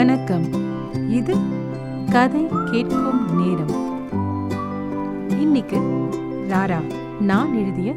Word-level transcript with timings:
வணக்கம். 0.00 0.44
இது 1.10 1.34
கதை 2.12 2.46
கேட்கும் 2.70 3.36
நேரம். 3.36 3.72
இன்னைக்கு 5.40 5.76
ராரா 6.48 6.78
நான் 7.20 7.54
எழுதிய 7.54 7.94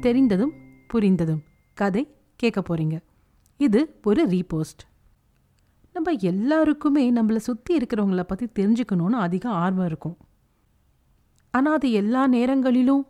தெரிந்ததும் 0.00 0.52
புரிந்ததும் 0.92 1.42
கதை 1.74 2.14
கேட்க 2.36 2.62
போறீங்க. 2.68 2.98
இது 3.56 4.00
ஒரு 4.02 4.26
ரீபோஸ்ட். 4.26 4.84
நம்ம 5.92 6.10
எல்லாருக்குமே 6.10 7.12
நம்மளை 7.12 7.36
சுற்றி 7.36 7.76
இருக்கிறவங்கள 7.76 8.22
பற்றி 8.22 8.48
தெரிஞ்சுக்கணும்னு 8.58 9.20
அதிக 9.26 9.50
ஆர்வம் 9.50 9.86
இருக்கும். 9.86 10.16
ஆனால் 11.50 11.72
அது 11.72 11.92
எல்லா 11.92 12.26
நேரங்களிலும் 12.26 13.06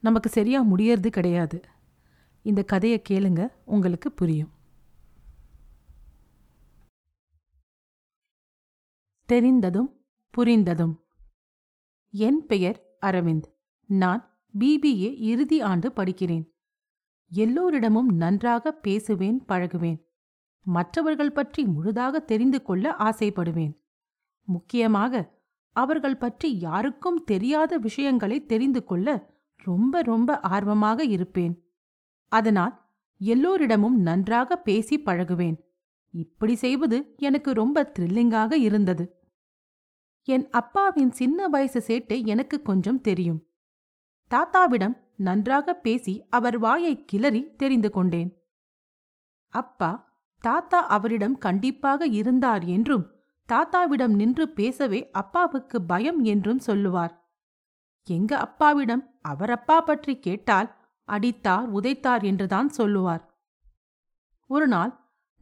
நமக்கு 0.00 0.28
சரியாக 0.28 0.76
முடியறது 0.76 1.06
கிடையாது. 1.06 1.60
இந்த 2.42 2.62
கதையை 2.62 3.02
கேளுங்க 3.10 3.48
உங்களுக்கு 3.64 4.12
புரியும். 4.12 4.52
தெரிந்ததும் 9.26 10.04
புரிந்ததும். 10.36 10.94
என் 12.10 12.46
பெயர் 12.46 12.96
அரவிந்த். 13.06 13.44
நான் 13.86 14.38
பிபிஏ 14.58 15.18
இறுதி 15.18 15.60
ஆண்டு 15.60 15.88
படிக்கிறேன். 15.88 16.50
எல்லோரிடமும் 17.28 18.08
நன்றாக 18.08 18.72
பேசுவேன் 18.72 19.44
பழகுவேன். 19.48 20.04
மற்றவர்கள் 20.62 21.32
பற்றி 21.32 21.64
முழுதாக 21.64 22.18
தெரிந்து 22.18 22.62
கொள்ள 22.62 22.94
ஆசைப்படுவேன். 22.98 23.80
முக்கியமாக 24.42 25.42
அவர்கள் 25.72 26.16
பற்றி 26.16 26.58
யாருக்கும் 26.58 27.24
தெரியாத 27.24 27.76
விஷயங்களை 27.76 28.46
தெரிந்து 28.46 28.84
கொள்ள 28.84 29.34
ரொம்ப 29.56 30.02
ரொம்ப 30.02 30.40
ஆர்வமாக 30.40 31.04
இருப்பேன். 31.04 31.72
அதனால் 32.28 32.88
எல்லோரிடமும் 33.18 34.00
நன்றாக 34.00 34.56
பேசி 34.56 35.02
பழகுவேன். 35.02 35.63
இப்படி 36.14 36.54
செய்வது 36.54 37.14
எனக்கு 37.18 37.52
ரொம்ப 37.52 37.92
த்ரில்லிங்காக 37.98 38.52
இருந்தது. 38.52 39.04
என் 40.28 40.50
அப்பாவின் 40.50 41.10
சின்ன 41.10 41.48
வயசு 41.48 41.80
சேட்டை 41.86 42.18
எனக்கு 42.24 42.62
கொஞ்சம் 42.62 43.00
தெரியும். 43.00 43.40
தாத்தாவிடம் 44.30 44.96
நன்றாக 45.16 45.74
பேசி 45.76 46.14
அவர் 46.28 46.58
வாயை 46.58 47.04
கிளறி 47.04 47.42
தெரிந்து 47.56 47.90
கொண்டேன். 47.90 48.30
அப்பா 49.52 49.90
தாத்தா 50.40 50.86
அவரிடம் 50.86 51.36
கண்டிப்பாக 51.38 52.06
இருந்தார் 52.06 52.64
என்றும் 52.66 53.04
தாத்தாவிடம் 53.48 54.14
நின்று 54.14 54.48
பேசவே 54.48 55.10
அப்பாவுக்கு 55.10 55.82
பயம் 55.82 56.20
என்றும் 56.24 56.58
சொல்லுவார். 56.58 57.12
எங்க 58.08 58.32
அப்பாவிடம் 58.38 59.04
அவர் 59.20 59.50
அப்பா 59.50 59.80
பற்றி 59.80 60.14
கேட்டால் 60.18 60.68
அடித்தார் 61.08 61.66
உதைத்தார் 61.72 62.22
என்றுதான் 62.24 62.68
சொல்லுவார். 62.68 63.22
ஒரு 64.50 64.66
நாள் 64.68 64.92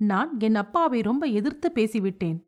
நான் 0.02 0.40
என் 0.40 0.54
அப்பாவை 0.54 1.00
ரொம்ப 1.00 1.26
எதிர்த்து 1.26 1.72
பேசிவிட்டேன். 1.74 2.46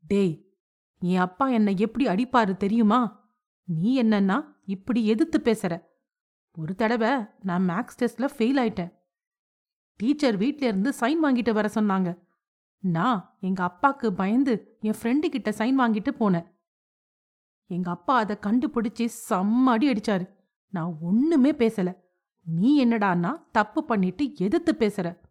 டேய் 0.00 0.52
என் 0.98 1.18
அப்பா 1.18 1.48
என்னை 1.48 1.74
எப்படி 1.78 2.06
அடிப்பாரு 2.06 2.56
தெரியுமா? 2.56 3.30
நீ 3.64 4.02
என்னன்னா 4.02 4.44
இப்படி 4.64 5.06
எதிர்த்து 5.06 5.40
பேசுற. 5.44 5.82
ஒரு 6.58 6.74
தடவை 6.74 7.10
நான் 7.40 7.68
மேக்ஸ் 7.68 8.02
டெஸ்ட்ல 8.02 8.28
ஃபெயில் 8.38 8.60
ஆயிட்டேன். 8.60 8.92
டீச்சர் 9.96 10.36
வீட்ல 10.36 10.66
இருந்து 10.66 10.90
சைன் 11.00 11.18
வாங்கிட்டு 11.22 11.52
வர 11.52 11.70
சொன்னாங்க. 11.74 12.18
நான் 12.78 13.36
எங்க 13.40 13.64
அப்பாக்கு 13.64 14.10
பயந்து 14.10 14.76
என் 14.80 14.94
ஃப்ரெண்டு 15.02 15.28
கிட்ட 15.28 15.50
சைன் 15.50 15.74
வாங்கிட்டு 15.78 16.10
போனேன். 16.18 16.46
எங்க 17.66 17.90
அப்பா 17.90 18.18
அதை 18.18 18.36
கண்டுபிடிச்சு 18.40 19.08
செம்ம 19.30 19.64
அடி 19.64 19.92
அடிச்சாரு. 19.92 20.28
நான் 20.68 20.96
ஒண்ணுமே 21.00 21.52
பேசல. 21.52 21.96
நீ 22.44 22.84
என்னடான்னா 22.84 23.42
தப்பு 23.52 23.84
பண்ணிட்டு 23.84 24.34
எதிர்த்து 24.34 24.74
பேசுற. 24.78 25.27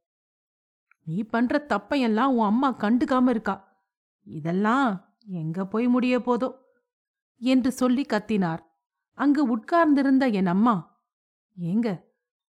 நீ 1.07 1.23
பண்ற 1.23 1.65
தப்பையெல்லாம் 1.69 2.31
உன் 2.31 2.45
அம்மா 2.45 2.75
கண்டுக்காம 2.77 3.29
இருக்கா? 3.29 3.85
இதெல்லாம் 4.23 5.15
எங்க 5.25 5.65
போய் 5.65 5.87
முடிய 5.87 6.19
போதோ? 6.19 6.49
என்று 7.37 7.71
சொல்லி 7.71 8.01
கத்தினார். 8.01 8.59
அங்கு 9.13 9.47
உட்கார்ந்திருந்த 9.47 10.27
என் 10.27 10.45
அம்மா 10.45 11.05
ஏங்க 11.59 12.03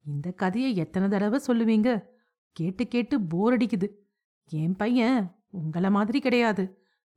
இந்த 0.04 0.30
கதையை 0.30 0.76
எத்தனை 0.76 1.08
தடவை 1.08 1.40
சொல்லுவீங்க? 1.46 2.04
கேட்டு 2.52 2.88
கேட்டு 2.88 3.20
போர் 3.20 3.56
அடிக்குது. 3.56 3.88
என் 4.48 4.76
பையன் 4.76 5.30
உங்கள 5.52 5.90
மாதிரி 5.90 6.20
கிடையாது. 6.20 6.64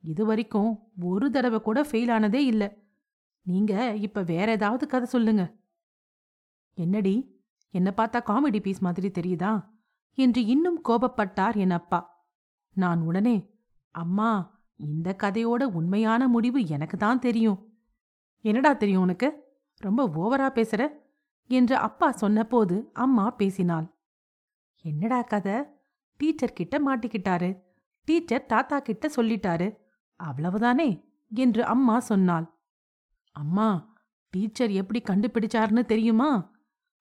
இது 0.01 0.25
வரைக்கும் 0.25 0.79
ஒரு 1.01 1.31
தடவை 1.31 1.61
கூட 1.61 1.81
ஃபெயில் 1.81 2.11
ஆனதே 2.11 2.45
இல்லை. 2.45 2.69
நீங்க 3.41 3.95
இப்ப 3.95 4.21
வேற 4.21 4.51
ஏதாவது 4.51 4.87
கதை 4.87 5.07
சொல்லுங்க. 5.07 5.55
என்னடி? 6.73 7.43
என்ன 7.69 7.93
பார்த்தா 7.97 8.19
காமெடி 8.25 8.59
பீஸ் 8.59 8.79
மாதிரி 8.79 9.09
தெரியுதா? 9.09 9.77
என்று 10.19 10.45
இன்னும் 10.45 10.81
கோபப்பட்டார் 10.89 11.55
என் 11.55 11.71
அப்பா. 11.71 12.27
நான் 12.73 13.01
உடனே 13.01 13.35
அம்மா 13.91 14.59
இந்த 14.75 15.15
கதையோட 15.23 15.63
உண்மையான 15.63 16.27
முடிவு 16.27 16.67
எனக்கு 16.67 16.97
தான் 16.97 17.19
தெரியும். 17.19 17.59
என்னடா 18.39 18.73
தெரியும் 18.73 19.01
உனக்கு? 19.01 19.43
ரொம்ப 19.77 20.09
ஓவரா 20.15 20.57
பேசுற? 20.57 20.87
என்று 21.47 21.75
அப்பா 21.75 22.11
சொன்னபோது 22.11 22.89
அம்மா 22.93 23.29
பேசினாள். 23.29 23.87
என்னடா 24.81 25.21
கதை? 25.21 25.63
டீச்சர் 26.17 26.53
கிட்ட 26.53 26.79
மாட்டிக்கிட்டாரு. 26.79 27.61
டீச்சர் 28.03 28.45
தாத்தா 28.45 28.79
கிட்ட 28.79 29.09
சொல்லிட்டாரு. 29.15 29.77
அவ்வளவுதானே? 30.23 31.03
என்று 31.35 31.63
அம்மா 31.63 31.99
சொன்னாள். 31.99 32.47
அம்மா 33.31 33.95
டீச்சர் 34.29 34.71
எப்படி 34.71 35.01
கண்டுபிடிச்சாருன்னு 35.01 35.85
தெரியுமா? 35.85 36.51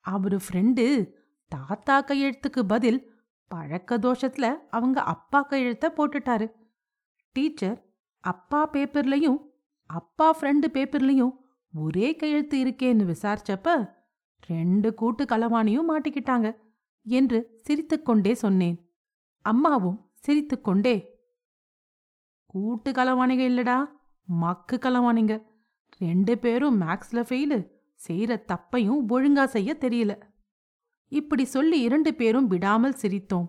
அவரு 0.01 0.41
ஃப்ரெண்டு 0.49 1.17
தாத்தா 1.49 2.03
கையெழுத்துக்கு 2.03 2.63
பதில் 2.63 3.13
பழக்க 3.49 3.99
தோஷத்துல 3.99 4.47
அவங்க 4.69 5.03
அப்பா 5.03 5.47
கையெழுத்த 5.51 5.87
போட்டுட்டாரு. 5.97 6.53
டீச்சர் 7.33 7.79
அப்பா 8.21 8.71
பேப்பர்லயும் 8.73 9.39
அப்பா 9.87 10.39
ஃப்ரெண்டு 10.39 10.67
பேப்பர்லயும் 10.73 11.35
ஒரே 11.75 12.17
கையெழுத்து 12.17 12.57
இருக்கேன்னு 12.65 13.05
விசாரிச்சப்ப 13.13 13.97
ரெண்டு 14.47 14.95
கூட்டு 14.95 15.25
களவாணியும் 15.25 15.89
மாட்டிக்கிட்டாங்க 15.89 16.57
என்று 17.03 17.39
சிரித்துக்கொண்டே 17.63 18.35
சொன்னேன். 18.35 18.77
அம்மாவும் 19.41 20.11
சிரித்துக்கொண்டே 20.15 20.97
கூட்டு 22.47 22.91
களவாணிங்க 22.91 23.45
இல்லடா 23.53 23.79
மக்கு 24.25 24.77
களவாணிங்க. 24.77 25.43
ரெண்டு 25.99 26.39
பேரும் 26.39 26.81
மேக்ஸ்ல 26.81 27.21
ஃபெயிலு 27.29 27.59
செய்யற 28.09 28.33
தப்பையும் 28.53 29.01
ஒழுங்கா 29.09 29.45
செய்ய 29.45 29.77
தெரியல. 29.81 30.13
இப்படி 31.13 31.45
சொல்லி 31.45 31.81
இரண்டு 31.81 32.15
பேரும் 32.15 32.47
விடாமல் 32.47 33.01
சிரித்தோம். 33.03 33.49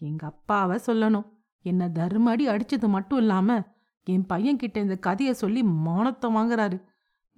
எங்க 0.00 0.26
அப்பாவை 0.26 0.76
சொல்லணும். 0.86 1.26
என்ன 1.64 1.88
தர்மடி 1.88 2.44
அடிச்சது 2.52 2.88
மட்டும் 2.88 3.18
இல்லாம 3.18 3.58
என் 4.02 4.26
பையன்கிட்ட 4.28 4.76
இந்த 4.76 4.96
கதையை 4.96 5.34
சொல்லி 5.34 5.62
மானத்தை 5.62 6.28
வாங்குறாரு 6.34 6.78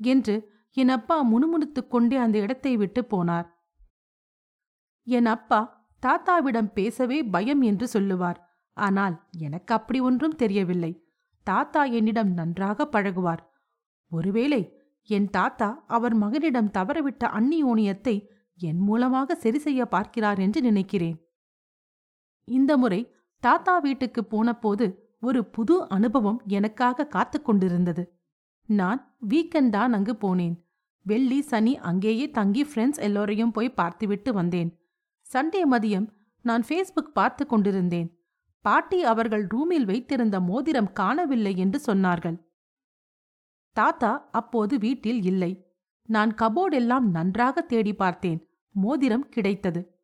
என்று 0.00 0.34
என் 0.76 0.88
அப்பா 0.88 1.16
முணுமுணுத்துக் 1.22 1.90
கொண்டே 1.90 2.16
அந்த 2.16 2.38
இடத்தை 2.38 2.76
விட்டு 2.76 3.00
போனார். 3.10 3.46
என் 5.06 5.26
அப்பா 5.26 5.60
தாத்தாவிடம் 6.02 6.72
பேசவே 6.72 7.18
பயம் 7.24 7.62
என்று 7.62 7.88
சொல்லுவார். 7.88 8.38
ஆனால் 8.76 9.14
எனக்கு 9.38 9.74
அப்படி 9.74 10.00
ஒன்றும் 10.00 10.36
தெரியவில்லை. 10.36 10.92
தாத்தா 11.46 11.84
என்னிடம் 11.84 12.32
நன்றாக 12.32 12.88
பழகுவார். 12.92 13.42
ஒருவேளை 14.12 14.62
என் 15.08 15.30
தாத்தா 15.30 15.68
அவர் 15.86 16.14
மகனிடம் 16.14 16.70
தவறவிட்ட 16.70 17.24
அந்நியோனியத்தை 17.38 18.16
என் 18.58 18.78
மூலமாக 18.78 19.34
சரி 19.34 19.58
செய்ய 19.58 19.86
பார்க்கிறார் 19.86 20.38
என்று 20.38 20.60
நினைக்கிறேன். 20.60 21.16
இந்த 22.44 22.76
முறை 22.76 23.00
தாத்தா 23.42 23.78
வீட்டுக்கு 23.78 24.24
போனபோது 24.24 24.86
ஒரு 25.18 25.44
புது 25.44 25.88
அனுபவம் 25.88 26.40
எனக்காக 26.46 27.06
காத்து 27.06 27.42
கொண்டிருந்தது. 27.42 28.02
நான் 28.68 29.16
வீக்கெண்ட் 29.28 29.68
தான் 29.68 29.92
அங்கு 29.92 30.14
போனேன். 30.14 30.56
வெள்ளி 31.02 31.40
சனி 31.40 31.76
அங்கேயே 31.76 32.30
தங்கி 32.30 32.62
ஃப்ரெண்ட்ஸ் 32.64 32.98
எல்லோரையும் 32.98 33.52
போய் 33.52 33.70
பார்த்துவிட்டு 33.70 34.32
வந்தேன். 34.32 34.70
சண்டே 35.34 35.62
மதியம் 35.70 36.08
நான் 36.44 36.64
ஃபேஸ்புக் 36.68 37.14
பார்த்து 37.14 37.46
கொண்டிருந்தேன். 37.46 38.08
பாட்டி 38.60 38.98
அவர்கள் 39.04 39.46
ரூமில் 39.46 39.84
வைத்திருந்த 39.84 40.40
மோதிரம் 40.40 40.92
காணவில்லை 40.92 41.56
என்று 41.56 41.80
சொன்னார்கள். 41.86 42.36
தாத்தா 43.72 44.28
அப்போது 44.30 44.78
வீட்டில் 44.78 45.22
இல்லை. 45.22 45.52
நான் 46.08 46.30
கபோர்டெல்லாம் 46.34 47.06
நன்றாக 47.16 47.60
தேடி 47.62 47.92
பார்த்தேன். 47.94 48.40
மோதிரம் 48.78 49.28
கிடைத்தது. 49.28 50.00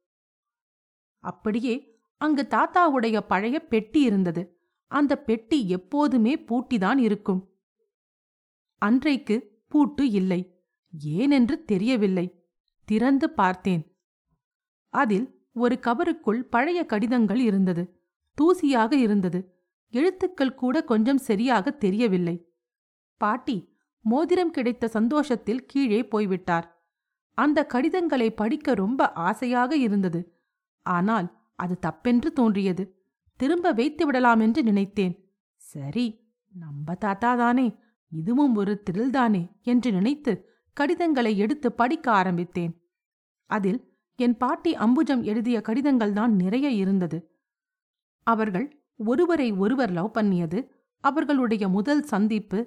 அப்படியே 1.18 2.00
அங்கு 2.16 2.46
தாத்தாவுடைய 2.50 3.20
பழைய 3.20 3.66
பெட்டி 3.66 4.00
இருந்தது. 4.00 4.60
அந்த 4.86 5.18
பெட்டி 5.18 5.68
எப்போதுமே 5.68 6.36
பூட்டிதான் 6.36 6.98
இருக்கும். 6.98 7.54
அன்றைக்கு 8.78 9.62
பூட்டு 9.68 10.10
இல்லை. 10.10 10.64
ஏனென்று 11.04 11.64
தெரியவில்லை. 11.64 12.44
திறந்து 12.84 13.30
பார்த்தேன். 13.30 13.96
அதில் 14.88 15.48
ஒரு 15.52 15.78
கவருக்குள் 15.80 16.40
பழைய 16.40 16.86
கடிதங்கள் 16.86 17.40
இருந்தது. 17.40 18.02
தூசியாக 18.38 18.92
இருந்தது. 18.92 19.40
எழுத்துக்கள் 19.90 20.54
கூட 20.54 20.84
கொஞ்சம் 20.84 21.18
சரியாக 21.18 21.70
தெரியவில்லை. 21.70 22.52
பாட்டி 23.16 23.76
மோதிரம் 24.00 24.50
கிடைத்த 24.50 24.88
சந்தோஷத்தில் 24.88 25.66
கீழே 25.66 26.06
போய்விட்டார். 26.08 26.73
அந்த 27.38 27.66
கடிதங்களை 27.66 28.28
படிக்க 28.30 28.74
ரொம்ப 28.74 29.12
ஆசையாக 29.12 29.76
இருந்தது. 29.76 30.20
ஆனால் 30.86 31.28
அது 31.54 31.74
தப்பென்று 31.86 32.28
தோன்றியது. 32.32 32.84
திரும்ப 33.40 33.72
வைத்து 33.72 34.04
விடலாம் 34.06 34.40
என்று 34.40 34.62
நினைத்தேன். 34.62 35.14
சரி 35.60 36.06
நம்ம 36.54 36.94
தாத்தா 36.94 37.30
தானே 37.34 37.66
இதுவும் 38.12 38.54
ஒரு 38.54 38.82
திரில்தானே 38.90 39.42
என்று 39.62 39.92
நினைத்து 39.92 40.32
கடிதங்களை 40.76 41.32
எடுத்து 41.36 41.68
படிக்க 41.72 42.06
ஆரம்பித்தேன். 42.10 42.72
அதில் 43.50 43.80
என் 44.18 44.36
பாட்டி 44.36 44.72
அம்புஜம் 44.76 45.22
எழுதிய 45.22 45.60
கடிதங்கள் 45.60 46.12
தான் 46.12 46.32
நிறைய 46.34 46.66
இருந்தது. 46.70 47.18
அவர்கள் 48.26 48.66
ஒருவரை 49.00 49.52
ஒருவர் 49.52 49.92
லவ் 49.92 50.12
பண்ணியது 50.12 50.58
அவர்களுடைய 51.04 51.64
முதல் 51.68 52.02
சந்திப்பு 52.02 52.58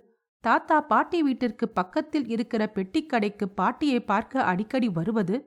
தாத்தா 0.44 0.81
பாட்டி 0.81 1.24
வீட்டிற்கு 1.24 1.69
பக்கத்தில் 1.69 2.28
இருக்கிற 2.28 2.72
பெட்டிக்கடைக்கு 2.75 3.45
பாட்டியை 3.45 4.00
பார்க்க 4.04 4.44
அடிக்கடி 4.44 4.89
வருவது 4.89 5.38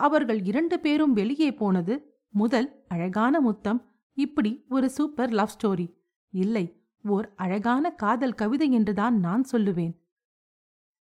அவர்கள் 0.00 0.40
இரண்டு 0.42 0.80
பேரும் 0.80 1.12
வெளியே 1.12 1.54
போனது 1.54 1.94
முதல் 2.28 2.84
அழகான 2.88 3.40
முத்தம் 3.40 3.80
இப்படி 4.12 4.66
ஒரு 4.68 4.90
சூப்பர் 4.90 5.30
லவ் 5.30 5.52
ஸ்டோரி. 5.54 5.86
இல்லை 6.32 6.64
ஓர் 7.04 7.32
அழகான 7.36 7.90
காதல் 7.90 8.34
கவிதை 8.34 8.72
என்றுதான் 8.72 9.16
நான் 9.18 9.44
சொல்லுவேன். 9.52 9.94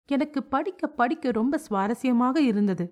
எனக்கு 0.09 0.43
படிக்க 0.43 0.87
படிக்க 0.87 1.31
ரொம்ப 1.31 1.59
சுவாரஸ்யமாக 1.69 2.37
இருந்தது. 2.37 2.85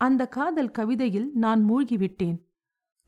அந்த 0.00 0.28
காதல் 0.28 0.70
கவிதையில் 0.70 1.28
நான் 1.34 1.62
மூழ்கிவிட்டேன். 1.70 2.38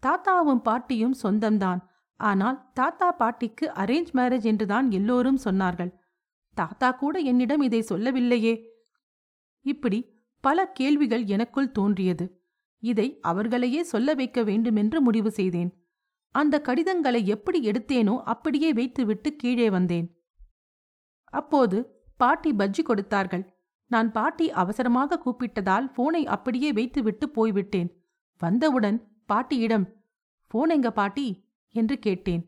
தாத்தாவும் 0.02 0.62
பாட்டியும் 0.62 1.16
சொந்தம்தான். 1.22 1.80
ஆனால் 2.16 2.58
தாத்தா 2.72 3.12
பாட்டிக்கு 3.12 3.66
அரேஞ்ச் 3.74 4.10
மேரேஜ் 4.12 4.44
என்றுதான் 4.44 4.90
எல்லோரும் 4.90 5.40
சொன்னார்கள். 5.44 5.92
தாத்தா 6.60 6.88
கூட 6.92 7.18
என்னிடம் 7.18 7.60
இதை 7.60 7.80
சொல்லவில்லையே. 7.82 8.54
இப்படி 9.66 9.98
பல 10.44 10.68
கேள்விகள் 10.68 11.24
எனக்குள் 11.24 11.70
தோன்றியது. 11.70 12.26
இதை 12.82 13.18
அவர்களையே 13.20 13.82
சொல்ல 13.82 14.14
வைக்க 14.14 14.42
வேண்டுமென்று 14.42 14.98
முடிவு 15.00 15.30
செய்தேன். 15.30 15.70
அந்த 16.34 16.60
கடிதங்களை 16.60 17.20
எப்படி 17.26 17.58
எடுத்தேனோ 17.70 18.14
அப்படியே 18.24 18.72
வைத்துவிட்டு 18.72 19.30
கீழே 19.36 19.70
வந்தேன். 19.70 20.06
அப்போது 21.24 21.78
பாட்டி 22.16 22.50
பஜ்ஜி 22.52 22.82
கொடுத்தார்கள். 22.82 23.44
நான் 23.90 24.10
பாட்டி 24.12 24.46
அவசரமாக 24.52 25.18
கூப்பிட்டதால் 25.24 25.86
போனை 25.92 26.22
அப்படியே 26.26 26.72
வைத்துவிட்டு 26.72 27.28
போய்விட்டேன். 27.28 27.90
வந்தவுடன் 28.40 28.98
பாட்டியிடம் 29.26 29.86
போன் 30.50 30.68
எங்க 30.68 30.90
பாட்டி? 30.92 31.26
என்று 31.74 31.96
கேட்டேன். 31.98 32.42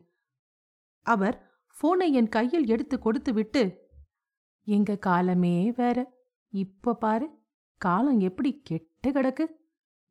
அவர் 1.05 1.35
போனை 1.75 2.07
என் 2.13 2.29
கையில் 2.29 2.65
எடுத்து 2.65 2.95
கொடுத்துவிட்டு 2.99 3.61
எங்க 4.63 4.95
காலமே 4.95 5.71
வேற. 5.71 6.13
இப்ப 6.49 6.95
பாரு 6.95 7.29
காலம் 7.77 8.19
எப்படி 8.19 8.61
கெட்டு 8.63 9.11
கிடக்கு. 9.11 9.45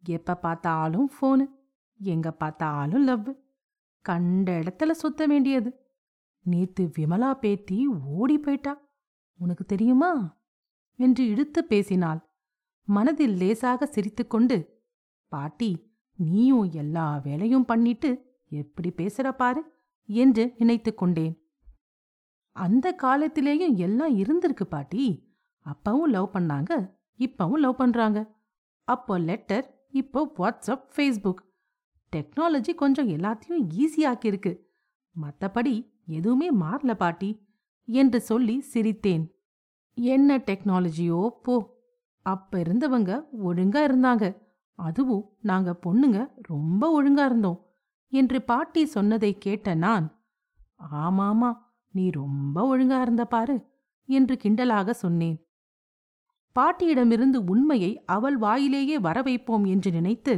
எப்ப 0.04 0.36
பார்த்தாலும் 0.36 1.10
ஃபோனு 1.20 1.46
எங்க 1.98 2.32
பார்த்தாலும் 2.32 3.04
லவ் 3.04 3.36
கண்ட 4.00 4.58
இடத்துல 4.58 4.90
சுத்த 4.90 5.26
வேண்டியது. 5.26 5.86
நேத்து 6.40 6.90
விமலா 6.98 7.34
பேத்தி 7.34 7.86
ஓடி 7.86 8.38
போயிட்டா. 8.38 8.90
உனக்கு 9.38 9.64
தெரியுமா? 9.64 10.40
என்று 10.94 11.26
இழுத்து 11.26 11.64
பேசினாள். 11.64 12.30
மனதில் 12.84 13.36
லேசாக 13.36 13.86
சிரித்துக்கொண்டு 13.86 14.84
பாட்டி 15.28 15.96
நீயும் 16.16 16.70
எல்லா 16.70 17.16
வேலையும் 17.16 17.64
பண்ணிட்டு 17.64 18.40
எப்படி 18.48 18.92
பேசுற 18.96 19.30
பாரு? 19.30 19.62
என்று 20.04 20.54
நினைத்து 20.58 20.94
கொண்டேன் 20.94 21.41
அந்த 22.56 22.96
காலத்திலேயும் 23.02 23.76
எல்லாம் 23.76 24.16
இருந்திருக்கு 24.16 24.64
பாட்டி. 24.64 25.04
அப்பவும் 25.66 26.08
லவ் 26.08 26.30
பண்ணாங்க 26.32 26.90
இப்பவும் 27.18 27.62
லவ் 27.64 27.76
பண்றாங்க. 27.76 28.18
அப்போ 28.88 29.18
லெட்டர் 29.18 29.66
இப்போ 29.90 30.32
வாட்ஸ்அப் 30.38 30.86
ஃபேஸ்புக். 30.96 31.40
டெக்னாலஜி 32.12 32.74
கொஞ்சம் 32.74 33.08
எல்லாத்தையும் 33.08 33.64
ஈஸியாக்கியிருக்கு 33.78 34.52
மத்தபடி 35.16 35.74
எதுவுமே 36.06 36.54
மாறல 36.54 36.94
பாட்டி 36.94 37.46
என்று 37.84 38.20
சொல்லி 38.20 38.64
சிரித்தேன். 38.74 39.24
என்ன 39.94 40.38
டெக்னாலஜியோ 40.38 41.28
போ. 41.42 41.54
அப்ப 42.26 42.58
இருந்தவங்க 42.58 43.24
ஒழுங்கா 43.44 43.80
இருந்தாங்க. 43.88 44.24
அதுவும் 44.78 45.24
நாங்க 45.40 45.78
பொண்ணுங்க 45.86 46.30
ரொம்ப 46.40 46.82
ஒழுங்கா 46.90 47.24
இருந்தோம் 47.24 47.58
என்று 48.12 48.42
பாட்டி 48.42 48.84
சொன்னதை 48.84 49.38
கேட்ட 49.38 49.74
நான் 49.74 50.06
ஆமாமா 50.92 51.50
நீ 51.92 52.10
ரொம்ப 52.10 52.56
ஒழுங்கா 52.68 53.00
இருந்த 53.00 53.24
பாரு 53.26 53.56
என்று 54.08 54.34
கிண்டலாக 54.42 54.90
சொன்னேன். 54.90 55.46
பாட்டியிடமிருந்து 56.56 57.38
உண்மையை 57.46 58.04
அவள் 58.04 58.38
வாயிலேயே 58.38 58.96
வர 59.00 59.22
வைப்போம் 59.22 59.64
என்று 59.64 59.90
நினைத்து 59.90 60.34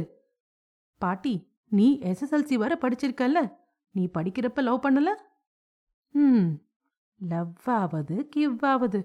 பாட்டி 1.01 1.33
நீ 1.67 1.99
எஸ்எஸ்எல்சி 2.01 2.53
வர 2.53 2.77
படிச்சிருக்கல்ல? 2.81 3.39
நீ 3.91 4.09
படிக்கிறப்ப 4.13 4.61
லவ் 4.61 4.83
பண்ணல? 4.85 5.09
ம் 6.15 6.47
லவ்வாவது 7.29 8.15
கிவ்வாவது 8.35 8.99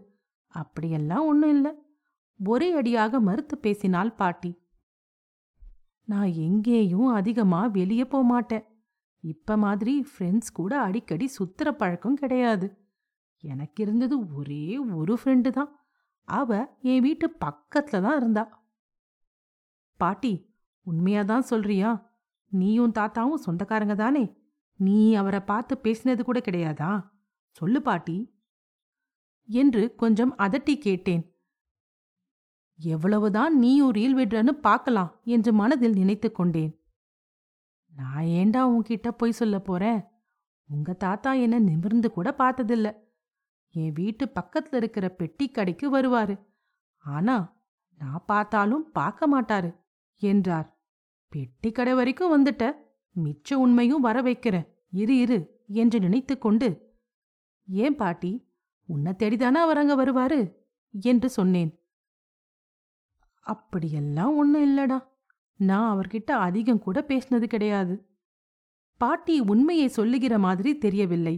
அப்படியெல்லாம் 0.48 1.26
ஒன்றும் 1.26 1.50
இல்லை. 1.50 1.72
ஒரே 2.40 2.72
அடியாக 2.72 3.20
மறுத்து 3.20 3.58
பேசினாள் 3.58 4.12
பாட்டி. 4.12 4.50
நான் 6.04 6.32
எங்கேயும் 6.32 7.06
அதிகமா 7.06 7.66
வெளியே 7.66 8.04
போமாட்டேன். 8.04 8.66
இப்ப 9.20 9.56
மாதிரி 9.56 10.06
ஃப்ரெண்ட்ஸ் 10.06 10.52
கூட 10.52 10.80
அடிக்கடி 10.80 11.30
சுத்துற 11.38 11.70
பழக்கம் 11.70 12.14
கிடையாது. 12.14 12.88
எனக்கு 13.36 13.82
இருந்தது 13.82 14.34
ஒரே 14.34 14.78
ஒரு 14.78 15.18
ஃப்ரெண்டு 15.24 15.50
தான். 15.50 15.80
அவ 16.22 16.76
என் 16.80 17.00
வீட்டு 17.00 17.36
பக்கத்துல 17.44 18.00
தான் 18.00 18.16
இருந்தா. 18.16 18.68
பாட்டி 19.96 20.54
உண்மையாதான் 20.86 21.38
சொல்றியா? 21.38 22.18
நீயும் 22.46 22.92
தாத்தாவும் 22.92 23.34
சொந்தக்காரங்க 23.34 23.94
தானே? 23.94 24.36
நீ 24.74 25.14
அவரை 25.14 25.40
பார்த்து 25.40 25.80
பேசினது 25.82 26.22
கூட 26.22 26.38
கிடையாதா? 26.38 27.10
சொல்லு 27.50 27.82
பாட்டி. 27.82 28.38
என்று 29.44 29.94
கொஞ்சம் 29.94 30.36
அதட்டி 30.36 30.78
கேட்டேன். 30.78 31.34
எவ்வளவுதான் 32.74 33.58
நீயும் 33.58 33.92
ரீல் 33.92 34.18
விடுறன்னு 34.18 34.48
பார்க்கலாம் 34.48 35.20
என்று 35.24 35.52
மனதில் 35.52 35.92
நினைத்து 35.92 36.32
கொண்டேன். 36.32 36.79
நான் 37.96 38.24
ஏண்டா 38.24 38.68
உன்கிட்ட 38.68 39.10
போய் 39.10 39.32
சொல்ல 39.32 39.58
போறேன் 39.58 40.04
உங்க 40.64 40.92
தாத்தா 40.92 41.32
என்ன 41.32 41.58
நிமிர்ந்து 41.58 42.10
கூட 42.10 42.34
பார்த்ததில்ல. 42.38 42.96
என் 43.68 43.92
வீட்டு 43.92 44.32
பக்கத்துல 44.40 44.74
இருக்கிற 44.74 45.08
பெட்டி 45.08 45.48
கடைக்கு 45.48 45.98
வருவாரு. 45.98 46.46
ஆனா 46.96 47.64
நான் 47.98 48.24
பார்த்தாலும் 48.26 48.90
பார்க்க 48.92 49.40
மாட்டாரு 49.40 49.76
என்றார். 50.16 50.80
பெட்டி 51.28 51.72
கடை 51.72 51.94
வரைக்கும் 51.94 52.32
வந்துட்ட. 52.36 52.72
மிச்ச 53.16 53.54
உண்மையும் 53.54 54.00
வர 54.00 54.22
வைக்கிறேன். 54.22 54.68
இரு 54.90 55.16
இரு 55.16 55.62
என்று 55.66 56.00
நினைத்து 56.00 56.38
கொண்டு 56.38 56.98
ஏன் 57.64 57.96
பாட்டி 57.96 58.48
உன்னை 58.84 59.12
தேடிதானே 59.12 59.60
அவர் 59.60 59.76
அங்க 59.76 60.04
வருவாரு? 60.04 60.56
என்று 60.90 61.30
சொன்னேன். 61.30 61.78
அப்படியெல்லாம் 63.40 64.36
ஒன்றும் 64.36 64.64
இல்லடா 64.64 65.09
நான் 65.60 65.88
அவர்கிட்ட 65.92 66.30
அதிகம் 66.46 66.84
கூட 66.84 66.98
பேசினது 67.08 67.46
கிடையாது. 67.46 67.94
பாட்டி 69.00 69.40
உண்மையை 69.40 69.88
சொல்லுகிற 69.88 70.34
மாதிரி 70.38 70.70
தெரியவில்லை. 70.78 71.36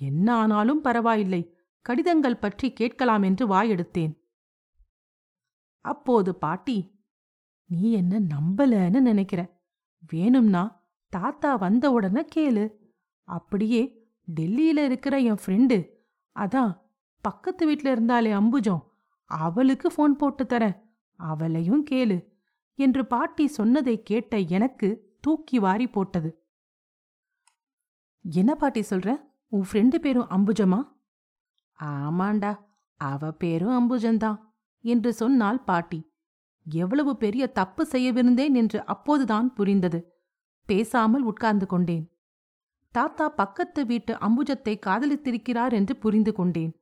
என்ன 0.00 0.26
ஆனாலும் 0.34 0.80
பரவாயில்லை. 0.80 1.42
கடிதங்கள் 1.86 2.42
பற்றி 2.44 2.68
கேட்கலாம் 2.72 3.22
என்று 3.22 3.44
வாயெடுத்தேன். 3.48 4.12
அப்போது 5.84 6.30
பாட்டி 6.34 6.78
நீ 7.70 7.92
என்ன 7.92 8.20
நம்பலன்னு 8.34 9.00
நினைக்கிற? 9.00 9.40
வேணும்னா 10.08 10.62
தாத்தா 11.12 11.50
வந்த 11.56 11.90
உடனே 11.90 12.22
கேளு. 12.34 12.64
அப்படியே 13.28 13.82
டெல்லியில 14.28 14.84
இருக்கிற 14.84 15.14
என் 15.18 15.42
ஃப்ரெண்டு 15.44 15.78
அதான் 16.36 16.72
பக்கத்து 17.24 17.66
வீட்டில் 17.66 17.92
இருந்தாலே 17.92 18.30
அம்புஜம் 18.32 18.82
அவளுக்கு 19.30 19.88
ஃபோன் 19.88 20.14
போட்டு 20.20 20.44
தரேன். 20.44 20.76
அவளையும் 21.20 21.84
கேளு. 21.90 22.18
என்று 22.74 23.06
பாட்டி 23.06 23.46
சொன்னதை 23.46 24.02
கேட்ட 24.02 24.36
எனக்கு 24.38 24.88
தூக்கி 25.20 25.58
வாரி 25.58 25.86
போட்டது. 25.86 26.30
என்ன 28.24 28.54
பாட்டி 28.54 28.80
சொல்ற? 28.90 29.10
உன் 29.48 29.66
ஃப்ரெண்டு 29.72 29.94
பேரும் 29.94 30.30
அம்புஜமா? 30.30 30.80
ஆமாண்டா 31.78 32.52
அவ 32.94 33.32
பேரும் 33.32 33.74
அம்புஜந்தான் 33.78 34.38
என்று 34.84 35.12
சொன்னாள் 35.12 35.60
பாட்டி. 35.60 36.00
எவ்வளவு 36.66 37.16
பெரிய 37.16 37.46
தப்பு 37.46 37.86
செய்யவிருந்தேன் 37.90 38.54
என்று 38.54 38.84
அப்போதுதான் 38.84 39.54
புரிந்தது. 39.54 40.00
பேசாமல் 40.66 41.22
உட்கார்ந்து 41.22 41.66
கொண்டேன். 41.66 42.04
தாத்தா 42.94 43.28
பக்கத்து 43.28 43.86
வீட்டு 43.86 44.14
அம்புஜத்தை 44.14 44.74
காதலித்திருக்கிறார் 44.86 45.72
என்று 45.72 45.96
புரிந்து 45.96 46.32
கொண்டேன். 46.32 46.72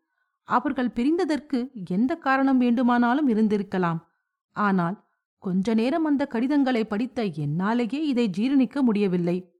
அவர்கள் 0.42 0.88
பிரிந்ததற்கு 0.88 1.58
எந்த 1.90 2.12
காரணம் 2.16 2.58
வேண்டுமானாலும் 2.58 3.28
இருந்திருக்கலாம். 3.28 4.00
ஆனால் 4.56 5.07
கொஞ்ச 5.38 5.74
நேரம் 5.74 6.04
அந்த 6.04 6.26
கடிதங்களை 6.26 6.84
படித்த 6.84 7.24
என்னாலேயே 7.24 8.00
இதை 8.02 8.30
ஜீரணிக்க 8.36 8.80
முடியவில்லை. 8.80 9.54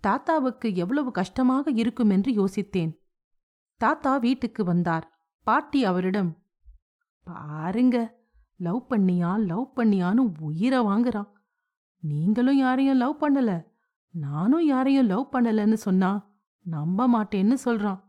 தாத்தாவுக்கு 0.00 0.74
எவ்வளவு 0.74 1.10
கஷ்டமாக 1.10 1.70
இருக்கும் 1.70 2.10
என்று 2.10 2.30
யோசித்தேன். 2.32 2.92
தாத்தா 3.76 4.16
வீட்டுக்கு 4.16 4.64
வந்தார். 4.64 5.06
பாட்டி 5.40 5.84
அவரிடம் 5.84 6.38
பாருங்க 7.24 7.96
லவ் 8.56 8.86
பண்ணியா 8.90 9.46
லவ் 9.46 9.72
பண்ணியான்னு 9.76 10.34
உயிரை 10.40 10.80
வாங்குறான். 10.80 11.30
நீங்களும் 11.98 12.56
யாரையும் 12.56 12.96
லவ் 12.96 13.16
பண்ணல 13.20 13.64
நானும் 14.10 14.66
யாரையும் 14.66 15.06
லவ் 15.06 15.28
பண்ணலன்னு 15.32 15.72
சொன்னா 15.72 16.10
நம்ப 16.60 17.08
மாட்டேன்னு 17.08 17.56
சொல்றான். 17.64 18.00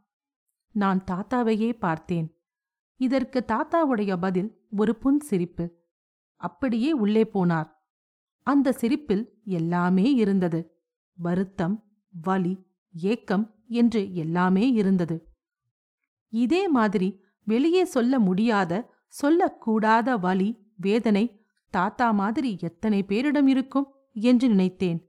நான் 0.71 1.03
தாத்தாவையே 1.11 1.69
பார்த்தேன். 1.73 2.27
இதற்கு 2.95 3.45
தாத்தாவுடைய 3.47 4.17
பதில் 4.17 4.49
ஒரு 4.77 4.95
புன் 4.95 5.19
சிரிப்பு 5.19 5.82
அப்படியே 6.43 6.91
உள்ளே 6.93 7.23
போனார். 7.33 7.69
அந்த 8.47 8.71
சிரிப்பில் 8.71 9.25
எல்லாமே 9.57 10.07
இருந்தது. 10.13 10.59
வருத்தம் 11.17 11.75
வலி 12.13 12.53
ஏக்கம் 12.93 13.45
என்று 13.73 14.01
எல்லாமே 14.13 14.65
இருந்தது. 14.71 15.17
இதே 16.33 16.63
மாதிரி 16.67 17.09
வெளியே 17.47 17.83
சொல்ல 17.85 18.13
முடியாத 18.19 18.71
சொல்லக்கூடாத 19.13 20.19
வலி 20.19 20.49
வேதனை 20.77 21.25
தாத்தா 21.73 22.07
மாதிரி 22.11 22.51
எத்தனை 22.59 22.99
பேரிடம் 23.07 23.47
இருக்கும் 23.47 23.87
என்று 24.25 24.47
நினைத்தேன். 24.47 24.99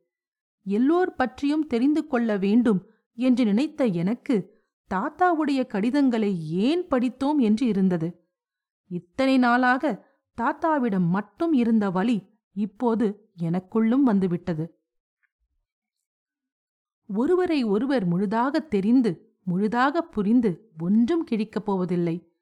எல்லோர் 0.67 1.12
பற்றியும் 1.14 1.67
தெரிந்து 1.67 2.03
கொள்ள 2.07 2.37
வேண்டும் 2.37 2.81
என்று 3.19 3.43
நினைத்த 3.45 3.85
எனக்கு 4.03 4.37
தாத்தாவுடைய 4.91 5.61
கடிதங்களை 5.67 6.31
ஏன் 6.67 6.85
படித்தோம் 6.87 7.38
என்று 7.38 7.64
இருந்தது. 7.67 8.09
இத்தனை 8.91 9.37
நாளாக 9.38 9.93
தாத்தாவிடம் 10.43 11.09
மட்டும் 11.09 11.53
இருந்த 11.53 11.91
வழி 11.91 12.38
இப்போது 12.53 13.31
எனக்குள்ளும் 13.43 14.00
வந்துவிட்டது. 14.00 14.79
ஒருவரை 17.07 17.64
ஒருவர் 17.64 18.05
முழுதாக 18.05 18.61
தெரிந்து 18.61 19.38
முழுதாக 19.43 20.03
புரிந்து 20.03 20.71
ஒன்றும் 20.79 21.26
கிழிக்கப் 21.31 21.64
போவதில்லை. 21.64 22.33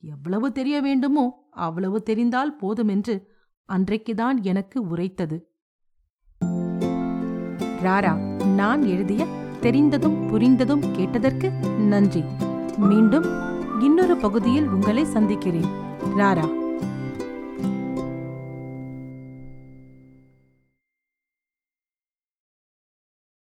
எவ்வளவு 0.00 0.52
தெரிய 0.52 0.80
வேண்டுமோ 0.80 1.48
அவ்வளவு 1.50 2.02
தெரிந்தால் 2.02 2.56
போதுமென்று 2.56 3.26
அன்றைக்குதான் 3.72 4.42
எனக்கு 4.42 4.86
உரைத்தது. 4.88 5.48
ராரா 7.82 8.44
நான் 8.54 8.82
எழுதிய 8.82 9.26
தெரிந்ததும் 9.60 10.28
புரிந்ததும் 10.28 10.94
கேட்டதற்கு 10.94 11.50
நன்றி. 11.78 12.22
மீண்டும் 12.76 13.24
இன்னொரு 13.80 14.16
பகுதியில் 14.16 14.68
உங்களை 14.68 15.04
சந்திக்கிறேன். 15.04 15.68
ராரா. 16.16 16.59